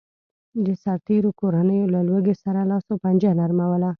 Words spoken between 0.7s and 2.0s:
سرتېرو کورنیو له